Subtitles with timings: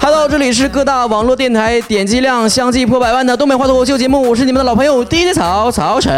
[0.00, 6.10] Hello，这里是各大网络电台点击量相继破百万的东北话脱口秀节目，我是你们的老朋友 DJ 草曹晨。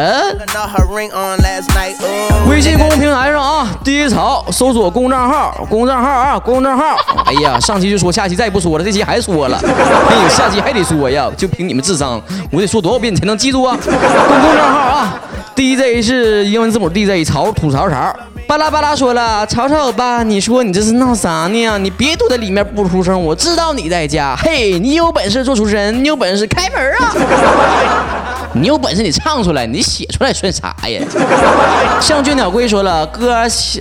[2.48, 6.96] 微信公众平台上啊，DJ 草搜索公账号，公账号啊，公账号。
[7.24, 12.22] 哎呀，上期就说，下期再也不说了，这期还说了， 哎呦，下期还得说呀，就凭你们智商，
[12.52, 13.76] 我得说多少遍你才能记住啊？
[13.82, 15.20] 公公账号啊
[15.56, 18.14] ，DJ 是英文字母 DJ 曹吐槽槽。
[18.46, 21.78] 巴拉巴拉说了，曹操欧巴，你说你这是闹啥呢？
[21.78, 24.36] 你别躲在里面不出声，我知道你在家。
[24.36, 28.46] 嘿，你有本事做出声，你有本事开门啊！
[28.54, 31.02] 你有本事你唱出来，你写出来算啥呀？
[32.00, 33.34] 像俊鸟龟说了，哥，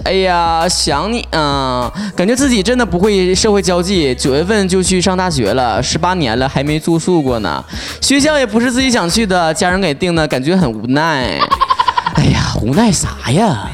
[0.03, 4.15] 哎呀，想你啊，感觉自己真的不会社会交际。
[4.15, 7.63] 九月份就去上大学了，十八年了还没住宿过呢，
[8.01, 11.39] 学校也不是自己想去的，家人给定的，感觉很无奈。
[12.15, 13.69] 哎呀，无奈啥呀？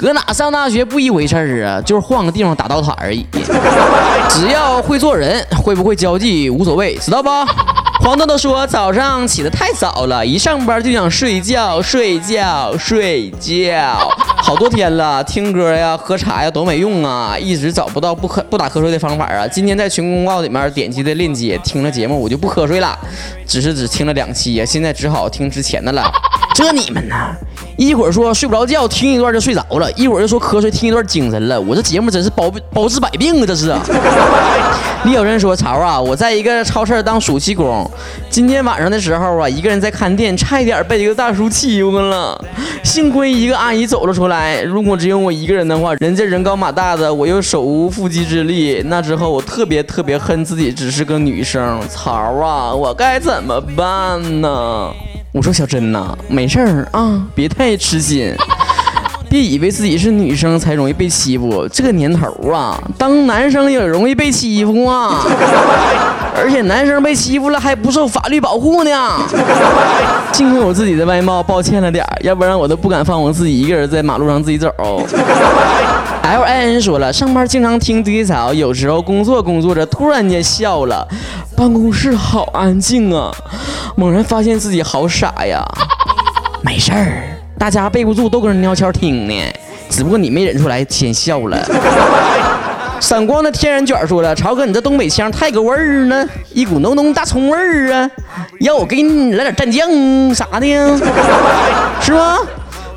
[0.00, 3.26] 搁哪上大学不一回事儿啊，就是换个地方打刀塔而已。
[4.30, 7.28] 只要会做人，会不会交际无所谓，知道不？
[8.02, 14.10] 黄豆豆说早上起得太早了，一上班就想睡觉，睡觉，睡觉。
[14.38, 19.46] 好多天了，听歌呀、喝茶呀都没用啊，一直找不到不瞌不打瞌睡的方法啊。
[19.46, 22.98] 今天在群公告里面点击的链接，听了节目我就不瞌睡了，
[23.46, 26.10] 只是只听了两期呀，现在只好听之前的了。
[26.54, 27.14] 这你们呢？
[27.80, 31.58] 一会儿说睡不着觉，听一段就睡着了；一会儿又说瞌睡，听一段精神了。
[31.58, 33.46] 我这节目真是包包治百病啊！
[33.46, 33.74] 这是。
[35.04, 37.90] 李小珍说：“曹啊，我在一个超市当暑期工，
[38.28, 42.38] 今天晚上的时候啊，一个人在看店，差一点被一个大叔欺负了。
[42.82, 44.60] 幸亏一个阿姨走了出来。
[44.60, 51.80] 如果只有我一个人的话，人家人高马大的，我又手无缚鸡之力，那之后我特别特别恨自己只是个女生。
[51.88, 54.92] 曹啊，我该怎么办呢？”
[55.32, 58.34] 我说小珍呐，没事儿啊，别太痴心，
[59.30, 61.68] 别以为自己是女生才容易被欺负。
[61.68, 65.24] 这个年头啊，当男生也容易被欺负啊，
[66.34, 68.90] 而且男生被欺负了还不受法律保护呢。
[70.32, 74.68] 幸亏我自己的外貌抱歉了点儿，要不然我都不敢放我自己一个人在马路上自己走。
[76.22, 81.06] L I N 说了，上班经常听低草，有时候工作工作着突然间笑了，
[81.56, 83.32] 办公室好安静啊，
[83.96, 85.64] 猛然发现自己好傻呀。
[86.62, 87.22] 没事儿，
[87.58, 89.34] 大家背不住都搁那悄悄听呢，
[89.88, 91.58] 只不过你没忍出来先笑了。
[93.00, 98.10] 闪光的天然卷说了，曹哥你这东北腔太个味儿呢，一股浓浓大葱味儿啊，
[98.60, 100.86] 要我给你来点蘸酱啥的呀？
[102.00, 102.36] 是吗？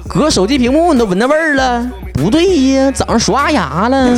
[0.09, 1.89] 隔手机屏幕你都闻到味儿了？
[2.13, 4.18] 不对呀，早上刷牙了。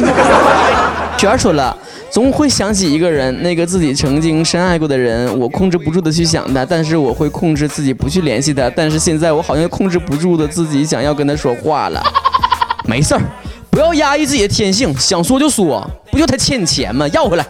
[1.17, 1.75] 卷说了，
[2.11, 8.69] 总会想起一个人，那个自己曾经深爱过的人，我控制不住的去想他，但是我会控制自己不去联系他。
[8.75, 12.03] 但是现在我好像控制不住的自己想要跟他说话了。
[12.85, 13.21] 没事儿，
[13.69, 17.07] 不要压抑自己的天性，想说就说，不就他欠你钱吗？
[17.07, 17.45] 要回来。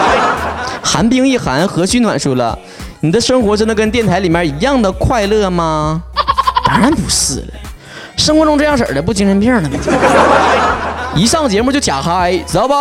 [0.84, 2.18] 寒冰一寒，何须暖？
[2.18, 2.56] 说了，
[3.00, 6.02] 你的生活真的跟电台里面一样的快乐吗？
[6.66, 7.46] 当然不是了。
[8.16, 9.70] 生活中这样式的不精神病了吗？
[11.14, 12.74] 一上节目就假嗨，知道不？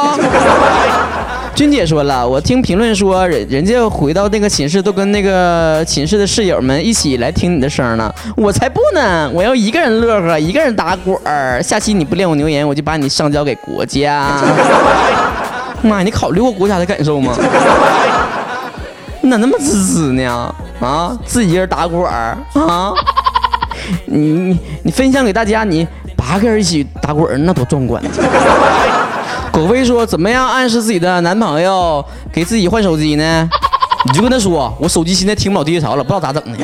[1.53, 9.29] 君姐说了，我听评论说人人家回到那个寝室都跟那个寝室的室友们一起来听你的声呢，我才不呢！
[9.33, 11.61] 我要一个人乐呵，一个人打滚儿。
[11.61, 14.37] 下期你不练我牛言，我就把你上交给国家。
[15.81, 17.33] 妈呀，你考虑过国家的感受吗？
[19.19, 20.55] 你咋那么自私呢？
[20.79, 22.93] 啊，自己一人打滚儿啊？
[24.05, 28.01] 你你你分享给大家，你八个人一起打滚那多壮观！
[29.51, 33.49] 狗飞说怎么样暗示自己的男朋友给自己换手机呢？
[34.05, 36.57] 你就跟他说，我手机现在听不了 DJ 潮了，不知道咋整呢。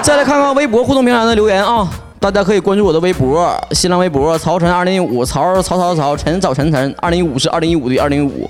[0.00, 1.88] 再来看看微博互动平台的留言啊，
[2.18, 8.48] 大家可以关注我的微博，新浪微博曹晨二零一五，曹曹曹曹晨找晨晨，二零一五是二零一五的二零一五。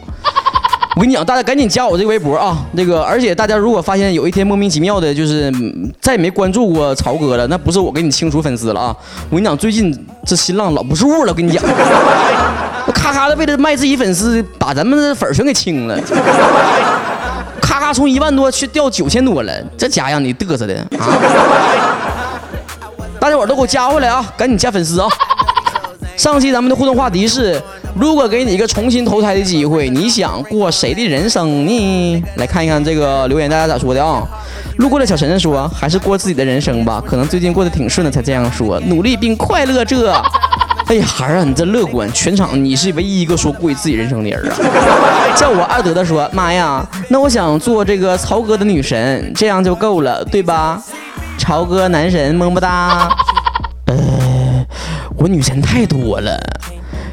[0.96, 2.64] 我跟你讲，大家赶紧加我这个微博啊！
[2.72, 5.52] 那个，而且大家如果发现有一天莫名其妙的，就是
[6.00, 8.96] 再也没关注过曹哥了，那不是我给你清除粉丝了啊！
[9.28, 9.92] 我跟你讲，最近
[10.24, 11.60] 这新浪老不是物了，我跟你讲，
[12.94, 15.98] 咔咔的为了卖自己粉丝，把咱们的粉全给清了，
[17.60, 21.10] 咔咔从一万多去掉九千多了，这家让你嘚瑟的啊！
[23.18, 24.24] 大家伙都给我加回来啊！
[24.36, 25.08] 赶紧加粉丝啊！
[26.16, 27.60] 上期咱们的互动话题是。
[27.94, 32.24] 如果给你一个重新投胎的机会，你想过谁的人生呢？
[32.36, 34.26] 来看一看这个留言，大家咋说的啊？
[34.78, 38.80] 路过的小陈说，还是过自己的人生吧，可能最近过得挺顺的才这样说。
[38.80, 40.12] 努力并快乐着。
[40.86, 44.56] 哎呀，孩儿啊，你这乐观，全场你是唯一一个说过自己人生的人啊。
[45.36, 50.82] 叫我二德的说，妈呀，那我想做这个曹哥的女神，这样就够了，对吧？
[51.38, 53.08] 曹哥男神么么哒。
[53.86, 54.66] 呃，
[55.16, 56.38] 我女神太多了。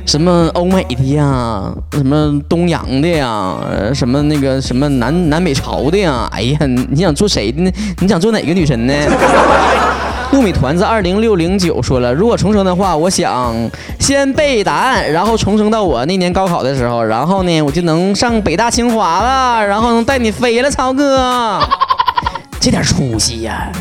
[0.06, 3.56] 什么欧美的呀，什么东洋的呀，
[3.94, 6.28] 什么那个什么南南北朝的呀？
[6.32, 6.60] 哎呀，
[6.90, 7.72] 你想做谁的呢？
[8.00, 8.94] 你想做哪个女神呢？
[10.34, 13.54] 糯米团子二零六零九说了，如果重生的话，我想
[14.00, 21.60] 先背答案，然后重生到我那年高考的时候，然后呢，我就能上北大清华了，然后能带你飞了，曹哥。
[22.62, 23.72] 这点出息呀，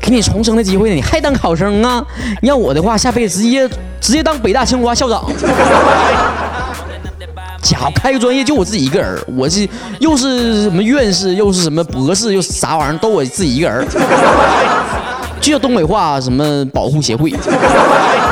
[0.00, 2.04] 给你重生的机会呢，你还当考生啊？
[2.42, 3.68] 要我的话，下辈子直接
[4.04, 5.24] 直接当北大清华校长。
[7.62, 9.66] 家伙，开个专业就我自己一个人，我是
[9.98, 13.88] 又是什么院士，又是什么博士，又啥玩意儿，都我自己一个人。
[15.50, 17.32] 就东北话什么保护协会。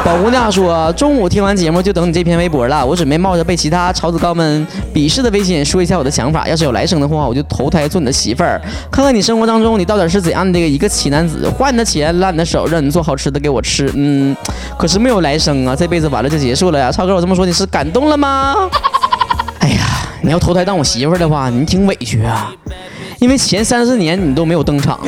[0.04, 2.84] 宝姑娘说，中午听完节目就等你这篇微博了。
[2.84, 6.48] 我准备冒着被其他曹子高们鄙视的危险，说一下我的想法。
[6.48, 8.60] 要是有来生的话，我就投胎做你的媳妇儿，
[8.90, 13.90] 看看你生活当中你到底是怎样的一个奇男子，花你的钱，拉你的手，让你做好吃的给我吃。
[13.94, 14.36] 嗯，
[14.76, 16.90] 可是没有来生啊，这辈子完了就结束了呀。
[16.90, 18.68] 超哥，我这么说你是感动了吗？
[19.60, 19.84] 哎呀，
[20.22, 22.52] 你要投胎当我媳妇儿的话，你挺委屈啊，
[23.20, 24.98] 因为前三四年你都没有登场。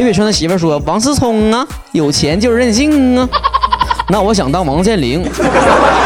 [0.00, 1.62] 北北川的媳妇说：“王思聪啊，
[1.92, 3.28] 有钱就是任性啊。
[4.08, 5.22] ”那我想当王健林。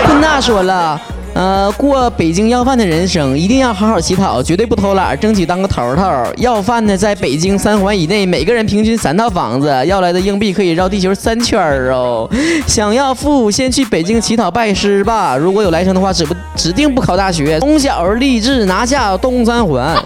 [0.04, 1.00] 坤大说了
[1.32, 6.02] ：“呃，过北京要饭的人生，一定要好好乞讨，绝对不偷懒，争取当个头头。
[6.38, 11.62] 要饭的在北京三环以内，每个人平均三套房子，要来的硬币可以绕地球三圈
[11.92, 12.28] 哦。
[12.66, 15.36] 想要富，先去北京乞讨拜师吧。
[15.36, 19.96] 如果有来生的话，指不指定不考大学，从小立志拿下东三环。”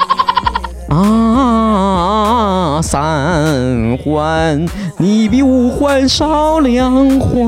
[0.89, 7.45] 啊，三环，你比五环少两环。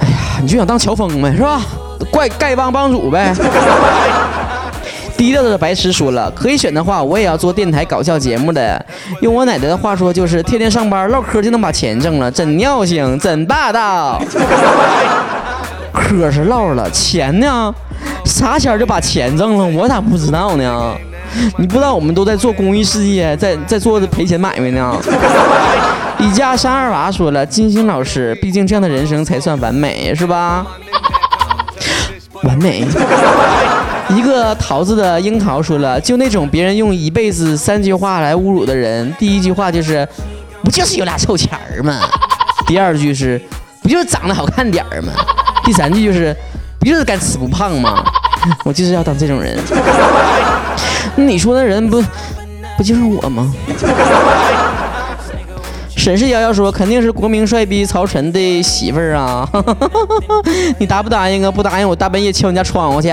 [0.00, 1.62] 哎呀，你就想当乔峰呗，是吧？
[2.10, 3.34] 怪丐帮帮主呗。
[5.16, 8.84] 低调的白痴说了，可以选的话，我也要做电台搞笑节目的。
[9.22, 14.20] 用我奶奶的话说，就是天天上班唠嗑就能把钱挣了，真尿性，真霸道。
[15.92, 17.74] 嗑是唠了，钱呢？
[18.26, 19.64] 啥钱就把钱挣了？
[19.64, 20.94] 我咋不知道呢？
[21.58, 24.96] 你不知道我们都在做公益事业，在在做赔钱买卖呢。
[26.18, 30.66] 李家三二娃说了，金星老师，毕竟这样的人生才算完美，是吧？
[32.44, 32.84] 完美。
[34.10, 40.06] 一个桃子的樱桃说了，就那种别人用一辈子三句话来侮辱的人，第一句话就是，
[40.62, 42.00] 不就是有俩臭钱儿吗？
[42.66, 43.40] 第二句是，
[43.82, 45.12] 不就是长得好看点儿吗？
[45.64, 46.34] 第三句就是，
[46.78, 48.04] 不就是敢吃不胖吗？
[48.64, 49.58] 我就是要当这种人。
[51.16, 52.02] 那你说那人不
[52.76, 53.52] 不就是我吗？
[55.96, 59.48] 沈氏瑶瑶说肯定是国民帅逼曹晨的媳妇儿啊！
[60.76, 61.50] 你答不答应啊？
[61.50, 63.10] 不答应我大半夜敲你家窗户去。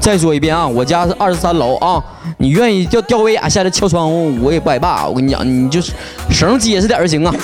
[0.00, 2.02] 再说一遍啊，我家是二十三楼啊！
[2.36, 5.06] 你愿意叫吊威亚下来敲窗户，我也不害怕。
[5.06, 5.92] 我跟你讲，你就是
[6.28, 7.34] 绳结实点就行啊。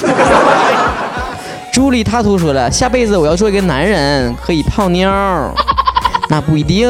[1.73, 5.09] 朱莉塔图说了，下辈子我要做一个男人，可以泡妞。
[6.29, 6.87] 那不一定，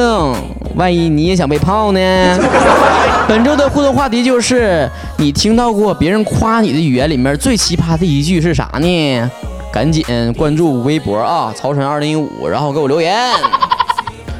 [0.75, 1.99] 万一你也想被泡呢？
[3.27, 9.31] 本周的互动话题就是：你听到过别人夸你的语言里面最奇葩的一句是啥呢？
[9.71, 10.03] 赶紧
[10.37, 13.15] 关注微博啊，曹晨二零一五，然后给我留言。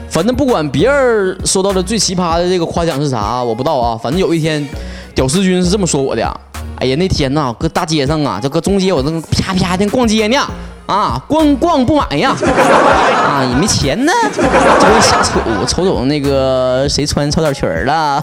[0.10, 3.98] 反正不管别人收到的最奇葩的这个夸奖是啥，我不知道啊。
[3.98, 4.68] 反正有一天，
[5.16, 6.22] 屌丝君是这么说我的：
[6.80, 10.38] 哎呀，那天呐，搁大街上啊，这搁中街，我正啪啪的逛街呢。
[10.86, 12.36] 啊，光逛不买呀！
[13.24, 18.22] 啊，也没钱呢，就搁瞎瞅，瞅瞅那个谁穿超短裙了，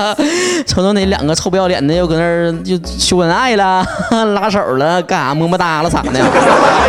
[0.66, 3.84] 瞅瞅那两个臭不要脸的又搁那儿就秀恩爱了，
[4.34, 6.20] 拉手了，干啥么么哒了啥的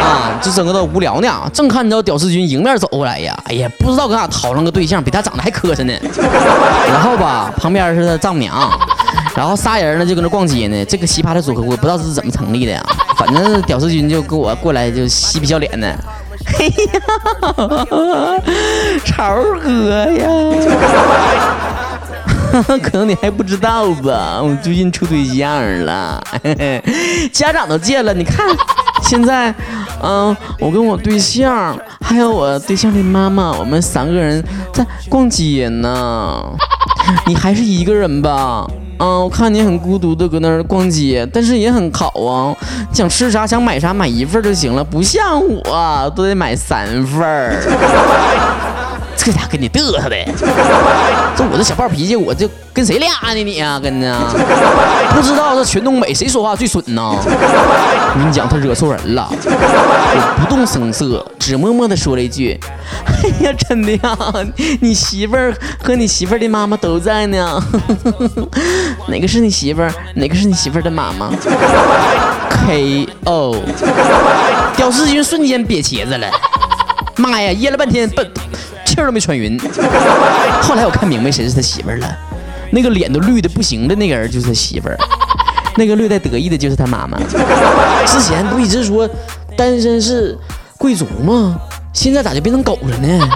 [0.01, 1.49] 啊，就整个都无聊呢。
[1.53, 5.93] 正看着屌丝君迎面走过来呀，哎呀，不知道搁哪淘上个对象，比他长得还磕碜呢。
[6.89, 8.53] 然后吧，旁边是他丈母娘，
[9.35, 10.83] 然后仨人呢就搁那逛街呢。
[10.85, 12.83] 这个奇葩的组合，我不知道是怎么成立的呀。
[13.17, 15.95] 反正屌丝君就跟我过来就嬉皮笑脸的，
[16.45, 17.01] 嘿呀，
[19.05, 20.27] 潮哥呀，
[22.83, 26.23] 可能你还不知道吧，我最近处对象了，
[27.31, 28.45] 家长都见了，你看，
[29.03, 29.53] 现在，
[30.01, 34.43] 嗯，我跟我对象还有我对象的妈妈，我们三个人
[34.73, 36.43] 在逛街呢，
[37.25, 38.67] 你还是一个人吧。
[38.99, 42.55] 嗯，我看你很孤独的搁那儿逛街，但是也很好啊。
[42.93, 47.55] 想吃啥，想买啥，买一份就行了，不像我都得买三份儿。
[49.15, 50.15] 这咋跟你嘚瑟的？
[51.35, 53.43] 这我这小暴脾气，我就跟谁俩呢？
[53.43, 54.19] 你啊，跟呢？
[55.13, 57.01] 不知道这全东北谁说话最损呢？
[57.03, 59.27] 我跟你讲，他惹错人了。
[59.31, 62.59] 我不动声色，只默默的说了一句
[63.05, 64.17] ：“哎呀，真的呀，
[64.81, 67.63] 你媳妇儿和你媳妇儿的妈妈都在呢。
[69.07, 69.91] 哪个是你媳妇儿？
[70.15, 71.29] 哪个是你媳妇儿的妈妈
[72.67, 73.55] ？”，K.O.
[74.75, 76.27] 屌丝君瞬间瘪茄子了，
[77.17, 78.21] 妈呀，噎了半天，不
[78.93, 79.59] 气儿都没喘匀。
[80.61, 82.17] 后来我看明白谁是他媳妇儿了，
[82.71, 84.97] 那个脸都绿的不行的那个人就是他媳妇儿，
[85.77, 87.17] 那个略带得意的就是他妈妈。
[88.05, 89.09] 之前不一直说
[89.57, 90.37] 单身是
[90.77, 91.57] 贵族吗？
[91.91, 93.29] 现在咋就变成狗了呢？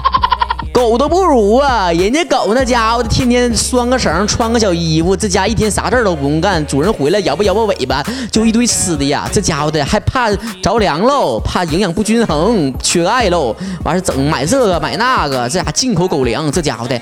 [0.77, 1.91] 狗都不如啊！
[1.91, 9.27] 人家狗那家伙天天拴个绳，穿个小衣服，这家一天啥事儿都不用干，主人回来摇吧摇吧尾巴，就一堆吃的呀。
[9.34, 10.29] 这家伙的还怕
[10.62, 13.55] 着凉喽，怕营养不均衡，缺钙喽。
[13.84, 17.01] 完事整买这个买那个，这家进口狗粮，这家伙的，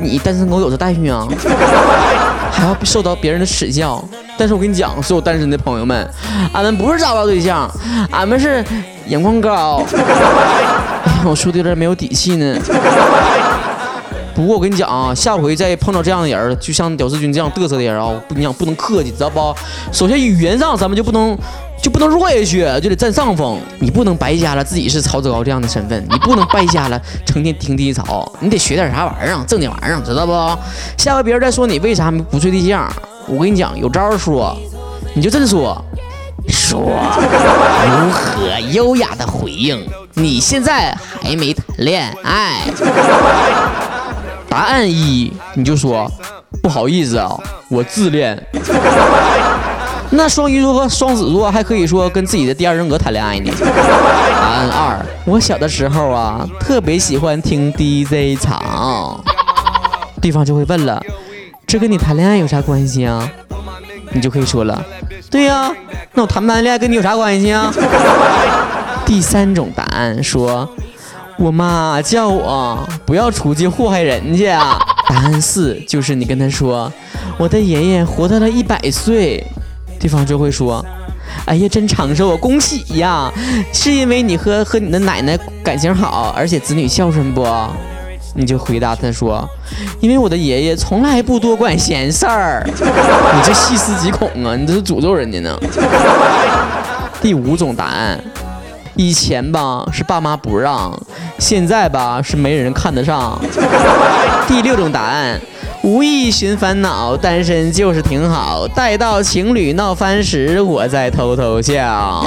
[0.00, 1.28] 你单身狗有这待遇啊？
[2.50, 4.02] 还要受到别人的耻笑。
[4.38, 6.10] 但是我跟你讲，所有单身的朋友们，
[6.54, 7.70] 俺们不是找不着对象，
[8.10, 8.64] 俺们是
[9.10, 9.82] 眼光高。
[11.26, 12.56] 我说的有点没有底气呢。
[14.32, 19.54] 不过我跟你讲啊，下回再碰到这样的人，就像屌丝君这样嘚瑟的人啊，我跟你讲不能客气，知道不？
[19.92, 21.36] 首先语言上咱们就不能
[21.82, 23.58] 就不能弱下去，就得占上风。
[23.80, 30.32] 你不能白瞎了自己是曹子高这样的身份，你不能白瞎了成天听低潮，你得学点啥玩意儿，正经玩意儿，知道不？
[30.96, 32.90] 下回别人再说你为啥不处对象，
[33.26, 34.56] 我跟你讲有招说，
[35.12, 35.84] 你就这么说。
[36.50, 39.86] 说如何优雅的回应？
[40.14, 42.62] 你现在还没谈恋爱？
[44.48, 46.10] 答案一，你就说
[46.62, 47.30] 不好意思啊，
[47.68, 48.36] 我自恋。
[50.12, 53.52] 那双鱼座和双子座还可以说跟自己的第二人格谈恋爱呢。
[53.60, 59.22] 答案二，我小的时候啊，特别喜欢听 DJ 场。
[60.20, 61.00] 对方就会问了，
[61.66, 63.30] 这跟你谈恋爱有啥关系啊？
[64.12, 64.84] 你就可以说了，
[65.30, 65.72] 对呀。
[66.12, 67.72] 那我谈不谈恋爱跟你有啥关系啊？
[69.06, 70.68] 第三种答案说，
[71.38, 74.58] 我妈叫我不要出去祸害人家。
[75.08, 76.92] 答案四就是你跟他说，
[77.38, 79.44] 我的爷爷活到了一百岁，
[79.98, 80.84] 对方就会说，
[81.46, 83.32] 哎呀真长寿啊，恭喜呀！
[83.72, 87.44] 是因为你和和你的奶奶感情好，而且子女孝顺不？
[88.34, 89.48] 你就回答他说
[90.00, 92.62] ：“因为我的爷爷从来不多管闲事儿。
[92.70, 94.54] ”你这细思极恐啊！
[94.56, 95.58] 你这是诅咒人家呢。
[97.20, 98.18] 第五种答案，
[98.94, 100.98] 以前吧是爸妈不让，
[101.38, 103.38] 现在吧是没人看得上。
[104.48, 105.38] 第六种答案，
[105.82, 112.24] 无意寻烦恼，单身就是挺好，待到情侣闹翻时，我再偷偷笑。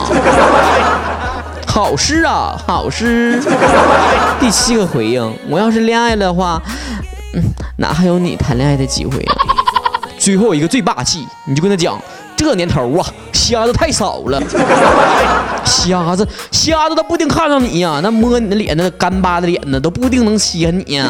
[1.73, 3.41] 好诗啊，好诗。
[4.39, 6.61] 第七个回应，我要是恋爱的话，
[7.33, 7.41] 嗯，
[7.77, 9.33] 哪还有你谈恋爱的机会啊？
[10.19, 11.99] 最后一个最霸气，你就跟他讲，
[12.37, 14.39] 这年头啊，瞎子太少了，
[15.65, 21.07] 瞎子瞎子都不一定看上你呀，那摸你的脸，那干巴的脸呢，都不一定能稀罕你呀。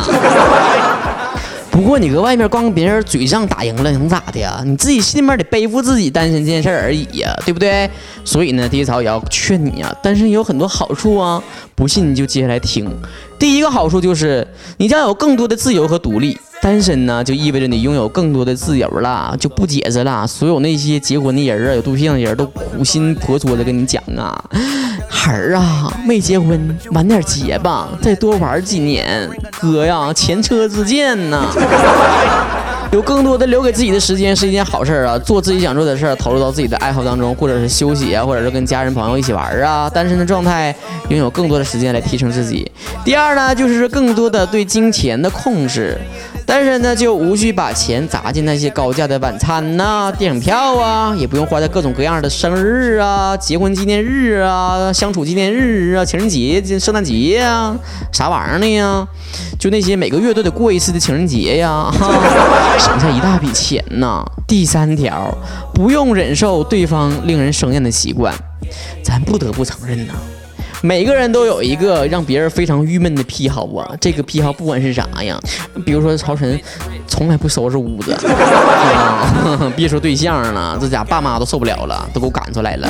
[1.73, 4.61] 不过你搁外面光别人嘴上打赢了能咋的呀？
[4.63, 7.89] 你自己心里面得背负自己单身这件事而已呀，对不对？
[8.23, 12.87] 所以呢，第一槽也要劝你啊，单身有很多好处啊，不信你就接下来听。
[13.39, 16.37] 第一个好处就是你将有更多的自由和独立。
[16.63, 20.25] 单身呢，就意味着你拥有更多的自由了，就不解释了。
[20.25, 24.41] 所有那些结婚的人啊，有对象的人都苦心婆娑的跟你讲啊，
[25.09, 29.29] 孩儿啊，没结婚，晚点结吧，再多玩几年。
[29.59, 31.49] 哥呀，前车之鉴呐。
[32.93, 39.89] 有更多的留给自己的时间是一件好事儿啊，做自己想做的事儿，投入到自己的爱好当中，或者是休息啊，或者是跟家人朋友一起玩啊。
[39.89, 40.73] 单身的状态，
[41.09, 42.71] 拥有更多的时间来提升自己。
[43.03, 45.97] 第二呢，就是更多的对金钱的控制。
[46.45, 57.73] 单身呢，就无需把钱砸进那些高价的晚餐呐、电影票啊，也不用花在各种各样的生日啊、结婚纪念日啊、相处纪念日啊、情人节、圣诞节呀，
[58.11, 59.07] 啥玩意儿的呀？
[59.57, 61.89] 就那些每个月都得过一次的情人节呀，
[62.83, 64.21] 省下一大笔钱呢。
[64.45, 65.33] 第三条，
[65.73, 68.35] 不用忍受对方令人生厌的习惯，
[69.01, 70.13] 咱不得不承认呐。
[70.81, 73.95] 每个人都有一个让别人非常郁闷的癖好啊！
[74.01, 75.39] 这个癖好不管是啥呀，
[75.85, 76.59] 比如说曹晨
[77.07, 82.89] 从来不收拾屋子， 啊， 别说对象了，这家爸妈都受不了了，都给我赶出来了。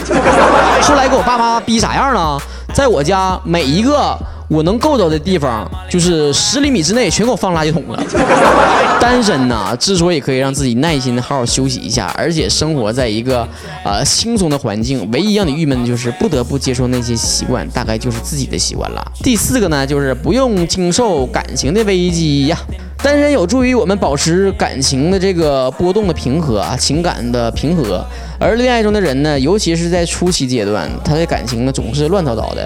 [0.82, 2.40] 后来给我爸妈逼啥样呢？
[2.74, 4.18] 在我家每一个。
[4.50, 8.04] 我能够到的地方，就是十厘米之内全给我放垃圾桶了。
[9.00, 13.48] 单身呐，之所以可以让自己耐心的好好休息一下，而且生活在一个
[13.84, 19.12] 呃轻松的环境，唯一让你郁闷的就是不得不接受那些习惯，大概就是自己的习惯了。
[19.22, 22.58] 第四个呢，就是不用经受感情的危机呀。
[23.04, 28.04] 单身有助于我们保持感情的这个波动的平和啊，情感的平和。
[28.40, 32.66] 而恋爱中的人呢，尤其是在初期阶段，他的感情呢总是乱糟糟的，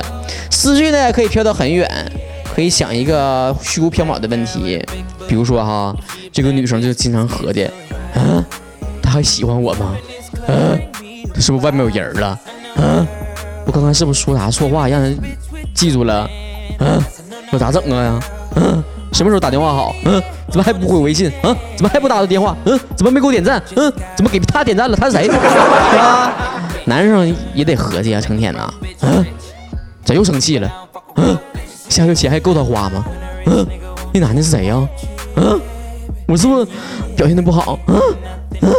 [0.51, 1.89] 思绪呢可以飘到很远，
[2.56, 4.79] 可以想一个虚无缥缈的问题，
[5.27, 5.96] 比如说哈，
[6.32, 7.63] 这个女生就经常合计，
[8.13, 8.46] 啊，
[9.01, 9.96] 她还喜欢我吗？
[10.46, 10.77] 啊，
[11.34, 12.39] 她是不是外面有人了？
[12.75, 13.08] 嗯，
[13.65, 15.17] 我刚刚是不是说啥错话让人
[15.74, 16.29] 记住了？
[16.79, 17.01] 嗯，
[17.51, 18.20] 我咋整啊呀？
[18.56, 19.95] 嗯，什么时候打电话好？
[20.05, 21.31] 嗯，怎么还不回微信？
[21.43, 22.55] 嗯，怎么还不打我电话？
[22.65, 23.61] 嗯，怎么没给我点赞？
[23.75, 24.95] 嗯，怎么给他点赞了？
[24.95, 25.27] 他是谁？
[25.97, 26.33] 啊，
[26.85, 28.71] 男生也得合计啊，成天呐，
[29.01, 29.25] 嗯，
[30.03, 30.71] 咋又生气了？
[31.15, 31.37] 嗯，
[31.89, 33.03] 下个月钱还够他花吗？
[33.47, 33.65] 嗯，
[34.13, 34.87] 那男的是谁呀？
[35.35, 35.59] 嗯，
[36.27, 36.67] 我是不是
[37.15, 37.79] 表现的不好？
[37.88, 38.00] 嗯
[38.62, 38.74] 嗯。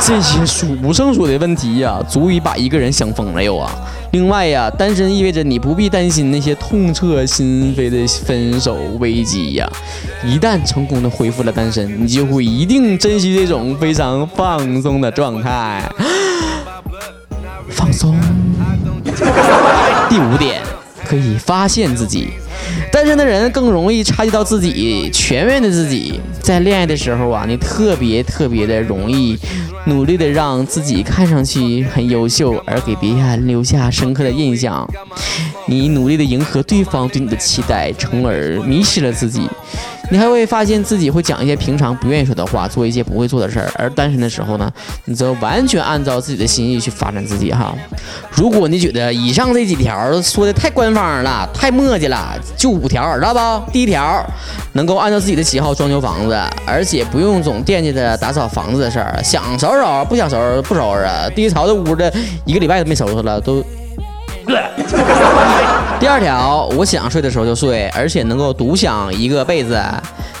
[0.00, 3.70] 这些数不胜数的问题呀，足以把一个人想疯了又啊！
[4.12, 9.68] 另外呀，单身意味着你不必担心那些痛彻心扉的分手危机呀。
[10.24, 15.90] 一旦成功的恢复了单身，你就会一定珍惜这种非常放松的状态。
[17.70, 18.16] 放松。
[20.08, 20.62] 第五点，
[21.04, 22.28] 可以发现自己。
[22.90, 29.38] 单身的人更容易察觉到自己全面的自己，在恋爱的时候啊，你特别特别的容易
[29.86, 34.88] 努力的让自己看上去很优秀，而给别人留下深刻的印象。
[35.66, 39.42] 你努力的迎合对方对你的期待，从而迷失了自己。
[40.10, 43.70] 你还会发现自己会讲一些平常不愿意说的话，做一些不会做的事儿。
[43.74, 44.70] 而单身的时候呢，
[45.04, 47.74] 你则完全按照自己的心意去发展自己哈。
[48.32, 53.70] 如果你觉得以上这几条说的太官方了，太磨叽了，就五条，知道不？
[53.70, 54.24] 第一条，
[54.72, 56.34] 能够按照自己的喜好装修房子，
[56.66, 61.06] 而且不用总惦记着打扫房子的事儿，想收拾收拾，不想收拾不收拾。
[61.34, 62.12] 第一潮的屋子
[62.46, 63.62] 一个礼拜都没收拾了，都。
[66.08, 69.78] 第二条，我想睡的时候就睡，而且能够独享一个被子。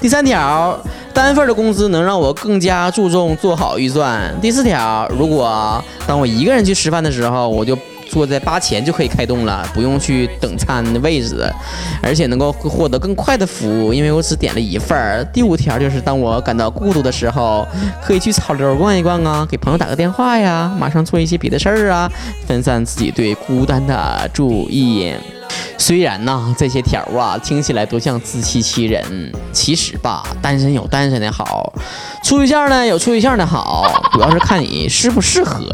[0.00, 0.74] 第三条，
[1.12, 4.34] 单份的工资能让我更加注重做好预算。
[4.40, 7.78] 第四条，如果当我一个人去吃饭的时候，我就。
[8.10, 11.46] 坐在吧前就可以开动了，不用去等餐的位置，
[12.02, 15.22] 而且能够获得更快的服务，因为我只点了一份儿。
[15.30, 17.68] 第五条就是，当我感到孤独的时候，
[18.02, 22.10] 可以去草溜逛一逛啊，给朋友打个电话呀，马上做一些别的事儿啊，
[22.46, 25.12] 分散自己对孤单的注意。
[25.76, 31.72] 虽然呢，这些条啊听起来都像自欺欺人，其实吧，单身有单身的好，
[32.22, 35.66] 处对象呢有处对象的好，主要是看你适不适合。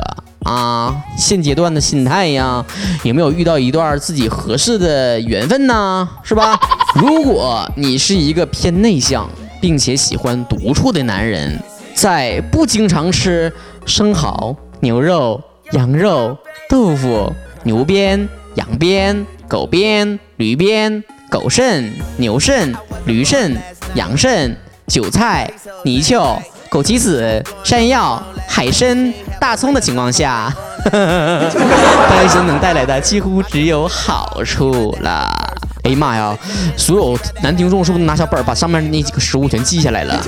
[0.44, 2.62] 啊，现阶段的心态呀，
[3.02, 6.06] 有没有遇到一段自己合适的缘分呢？
[6.22, 6.60] 是吧？
[6.94, 9.26] 如果你是一个偏内向
[9.58, 11.58] 并且喜欢独处的男人，
[11.94, 13.50] 在不经常吃
[13.86, 16.36] 生蚝、牛肉、羊肉、
[16.68, 17.32] 豆腐、
[17.62, 22.74] 牛鞭、羊鞭、狗鞭、驴鞭、狗肾、牛肾、
[23.06, 23.56] 驴肾、
[23.94, 25.50] 羊肾、韭菜、
[25.84, 26.40] 泥鳅。
[26.70, 30.52] 枸杞子、山药、海参、大葱的情况下，
[30.90, 35.24] 单身能带来的几乎只有好处了。
[35.84, 36.36] 哎呀妈呀！
[36.76, 40.20] 所有男听众是不是拿小本把上面那几个食物全记下来了？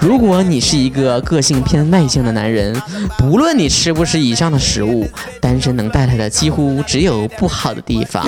[0.00, 2.74] 如果你是一个个性偏外向的男人，
[3.18, 5.08] 不论你吃不吃以上的食物，
[5.40, 8.24] 单身能带来的几乎只有不好的地方。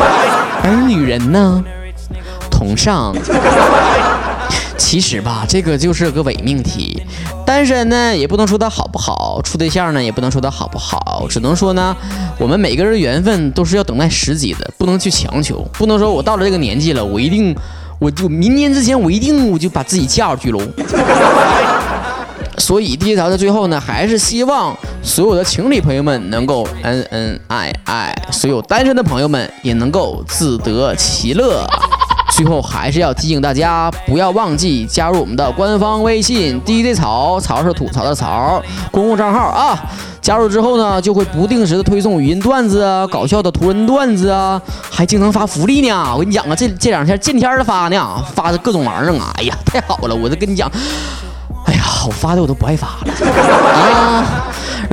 [0.62, 1.62] 而女人呢，
[2.50, 3.14] 同上。
[4.76, 7.02] 其实吧，这个就是个伪命题。
[7.46, 11.26] 单身呢，也不能说他好不好；处对象呢，也不能说他好不好。
[11.28, 11.96] 只能说呢，
[12.38, 15.66] 我们每个人缘分都是要等待时机的，不能去强求。
[15.72, 17.54] 不能说我到了这个年纪了，我一定，
[18.04, 20.60] 我就明年之前我一定我就把自己嫁出去喽。
[22.58, 31.66] 所以第一条的最后呢，还是希望所有的情侣朋友们能够恩恩爱爱，所有单身的朋友们也能够自得其乐。
[32.34, 39.78] 最后还是要提醒大家，不要忘记加入我们的官方微信 DJ 草草是吐槽的草公共账号啊！
[40.20, 46.12] 加入之后呢，就会不定时的推送语音段子啊、搞笑的图文段子啊，还经常发福利呢。
[46.12, 50.14] 我跟你讲啊，这这两天见天的发呢，发的各种玩意儿啊，哎呀，太好了！
[50.16, 50.68] 我这跟你讲，
[51.66, 53.14] 哎呀，我发的我都不爱发了
[53.94, 54.44] 啊。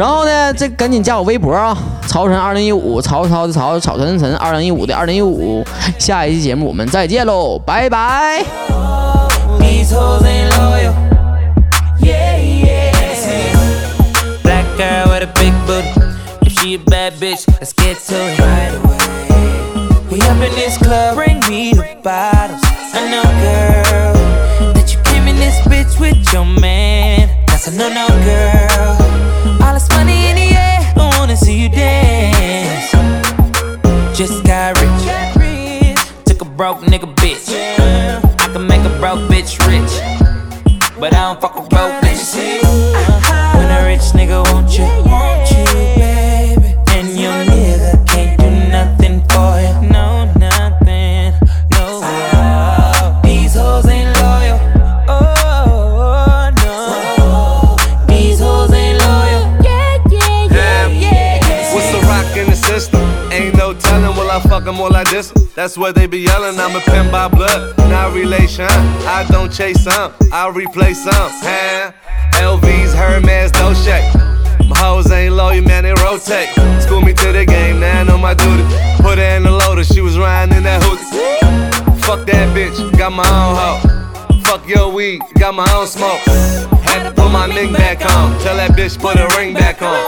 [0.01, 5.63] 然后呢，这赶紧加我微博啊，曹晨二零一五，曹操的曹，草晨晨二零一五的二零一五，
[5.99, 8.43] 下一期节目我们再见喽，拜拜。
[34.21, 35.95] Just got rich.
[36.25, 37.49] Took a broke nigga bitch.
[37.49, 39.93] I can make a broke bitch rich.
[40.99, 42.61] But I don't fuck with broke bitches.
[43.55, 45.10] When a rich nigga won't you,
[65.61, 66.59] That's what they be yelling.
[66.59, 68.65] I'm a pimp by blood, not relation.
[69.05, 71.13] I don't chase some, I replace some.
[71.13, 71.91] Huh?
[72.41, 73.51] LV's Hermes,
[73.85, 74.67] shake.
[74.67, 76.49] My hoes ain't loyal, man, they rotate.
[76.81, 78.63] School me to the game, now I know my duty.
[79.03, 82.01] Put her in the loader, she was riding in that hoodie.
[82.01, 84.41] Fuck that bitch, got my own hoe.
[84.41, 86.21] Fuck your weed, got my own smoke.
[86.81, 88.33] Had to put my ring back on.
[88.41, 90.00] Tell that bitch put a ring back on.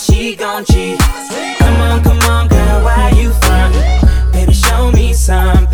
[0.00, 0.98] she gon' cheat.
[1.58, 4.32] Come on, come on, girl, why you frontin'?
[4.32, 5.69] Baby, show me some.